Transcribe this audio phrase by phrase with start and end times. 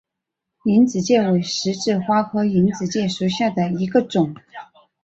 [0.63, 4.33] 隐子芥为十字花科隐子芥属下的一个种。